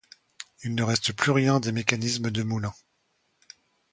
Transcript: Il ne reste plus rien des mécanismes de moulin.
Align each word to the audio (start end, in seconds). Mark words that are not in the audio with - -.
Il 0.63 0.73
ne 0.73 0.81
reste 0.81 1.13
plus 1.13 1.29
rien 1.29 1.59
des 1.59 1.71
mécanismes 1.71 2.31
de 2.31 2.41
moulin. 2.41 2.73